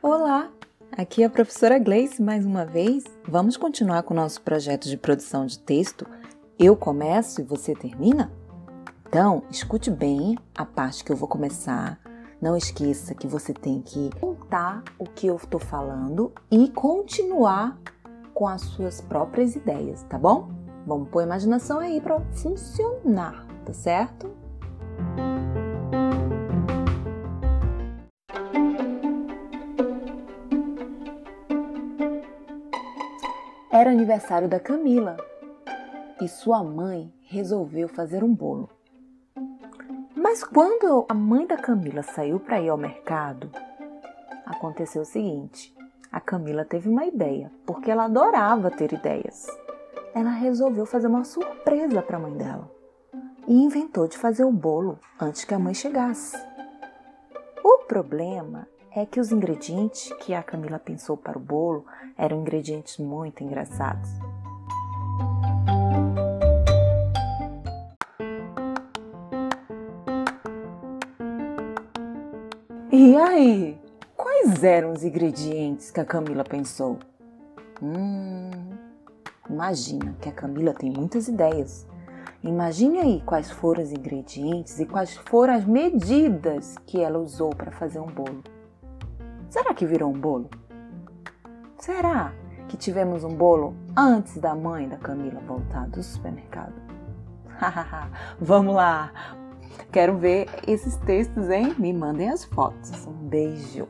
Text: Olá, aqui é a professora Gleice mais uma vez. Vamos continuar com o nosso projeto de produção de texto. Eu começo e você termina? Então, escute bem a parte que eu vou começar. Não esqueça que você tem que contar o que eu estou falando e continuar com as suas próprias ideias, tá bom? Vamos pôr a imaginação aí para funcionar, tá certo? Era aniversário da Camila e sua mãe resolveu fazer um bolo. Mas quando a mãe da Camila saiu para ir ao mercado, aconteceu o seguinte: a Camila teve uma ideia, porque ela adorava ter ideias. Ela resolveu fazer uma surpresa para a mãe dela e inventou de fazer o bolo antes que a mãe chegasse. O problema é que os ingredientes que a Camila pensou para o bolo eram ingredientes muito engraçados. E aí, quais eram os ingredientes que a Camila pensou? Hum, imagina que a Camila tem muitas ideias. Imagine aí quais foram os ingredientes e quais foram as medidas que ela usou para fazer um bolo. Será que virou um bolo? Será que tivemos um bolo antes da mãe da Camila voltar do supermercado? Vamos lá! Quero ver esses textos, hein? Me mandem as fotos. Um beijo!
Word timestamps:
Olá, 0.00 0.52
aqui 0.96 1.24
é 1.24 1.26
a 1.26 1.30
professora 1.30 1.80
Gleice 1.80 2.22
mais 2.22 2.46
uma 2.46 2.64
vez. 2.64 3.02
Vamos 3.26 3.56
continuar 3.56 4.04
com 4.04 4.14
o 4.14 4.16
nosso 4.16 4.40
projeto 4.40 4.88
de 4.88 4.96
produção 4.96 5.46
de 5.46 5.58
texto. 5.58 6.06
Eu 6.56 6.76
começo 6.76 7.40
e 7.40 7.44
você 7.44 7.74
termina? 7.74 8.30
Então, 9.08 9.42
escute 9.50 9.90
bem 9.90 10.38
a 10.56 10.64
parte 10.64 11.02
que 11.02 11.10
eu 11.10 11.16
vou 11.16 11.28
começar. 11.28 11.98
Não 12.40 12.56
esqueça 12.56 13.16
que 13.16 13.26
você 13.26 13.52
tem 13.52 13.82
que 13.82 14.10
contar 14.20 14.84
o 14.96 15.06
que 15.06 15.26
eu 15.26 15.34
estou 15.34 15.58
falando 15.58 16.32
e 16.52 16.68
continuar 16.68 17.76
com 18.32 18.46
as 18.46 18.60
suas 18.60 19.00
próprias 19.00 19.56
ideias, 19.56 20.04
tá 20.04 20.16
bom? 20.16 20.50
Vamos 20.86 21.08
pôr 21.08 21.18
a 21.18 21.24
imaginação 21.24 21.80
aí 21.80 22.00
para 22.00 22.20
funcionar, 22.30 23.44
tá 23.64 23.72
certo? 23.72 24.47
Era 33.70 33.90
aniversário 33.90 34.48
da 34.48 34.58
Camila 34.58 35.16
e 36.20 36.26
sua 36.26 36.64
mãe 36.64 37.12
resolveu 37.22 37.86
fazer 37.86 38.24
um 38.24 38.34
bolo. 38.34 38.68
Mas 40.16 40.42
quando 40.42 41.06
a 41.08 41.14
mãe 41.14 41.46
da 41.46 41.56
Camila 41.56 42.02
saiu 42.02 42.40
para 42.40 42.60
ir 42.60 42.70
ao 42.70 42.76
mercado, 42.76 43.50
aconteceu 44.44 45.02
o 45.02 45.04
seguinte: 45.04 45.72
a 46.10 46.18
Camila 46.18 46.64
teve 46.64 46.88
uma 46.88 47.06
ideia, 47.06 47.52
porque 47.64 47.88
ela 47.88 48.06
adorava 48.06 48.68
ter 48.70 48.92
ideias. 48.92 49.46
Ela 50.12 50.30
resolveu 50.30 50.84
fazer 50.84 51.06
uma 51.06 51.22
surpresa 51.22 52.02
para 52.02 52.16
a 52.16 52.20
mãe 52.20 52.32
dela 52.32 52.77
e 53.46 53.54
inventou 53.54 54.06
de 54.06 54.18
fazer 54.18 54.44
o 54.44 54.52
bolo 54.52 54.98
antes 55.20 55.44
que 55.44 55.54
a 55.54 55.58
mãe 55.58 55.74
chegasse. 55.74 56.36
O 57.64 57.84
problema 57.86 58.68
é 58.94 59.06
que 59.06 59.20
os 59.20 59.32
ingredientes 59.32 60.12
que 60.20 60.34
a 60.34 60.42
Camila 60.42 60.78
pensou 60.78 61.16
para 61.16 61.38
o 61.38 61.40
bolo 61.40 61.84
eram 62.16 62.40
ingredientes 62.40 62.98
muito 62.98 63.42
engraçados. 63.42 64.10
E 72.90 73.16
aí, 73.16 73.80
quais 74.16 74.64
eram 74.64 74.92
os 74.92 75.04
ingredientes 75.04 75.90
que 75.90 76.00
a 76.00 76.04
Camila 76.04 76.42
pensou? 76.42 76.98
Hum, 77.80 78.50
imagina 79.48 80.16
que 80.20 80.28
a 80.28 80.32
Camila 80.32 80.74
tem 80.74 80.90
muitas 80.90 81.28
ideias. 81.28 81.86
Imagine 82.42 83.00
aí 83.00 83.22
quais 83.26 83.50
foram 83.50 83.82
os 83.82 83.90
ingredientes 83.90 84.78
e 84.78 84.86
quais 84.86 85.16
foram 85.16 85.54
as 85.54 85.64
medidas 85.64 86.76
que 86.86 87.00
ela 87.00 87.18
usou 87.18 87.50
para 87.50 87.72
fazer 87.72 87.98
um 87.98 88.06
bolo. 88.06 88.44
Será 89.50 89.74
que 89.74 89.84
virou 89.84 90.10
um 90.10 90.18
bolo? 90.18 90.48
Será 91.78 92.32
que 92.68 92.76
tivemos 92.76 93.24
um 93.24 93.34
bolo 93.34 93.74
antes 93.96 94.36
da 94.38 94.54
mãe 94.54 94.88
da 94.88 94.96
Camila 94.98 95.40
voltar 95.40 95.88
do 95.88 96.02
supermercado? 96.02 96.74
Vamos 98.40 98.74
lá! 98.74 99.12
Quero 99.90 100.16
ver 100.16 100.48
esses 100.66 100.96
textos, 100.98 101.48
hein? 101.50 101.74
Me 101.78 101.92
mandem 101.92 102.28
as 102.28 102.44
fotos. 102.44 103.06
Um 103.06 103.28
beijo! 103.28 103.88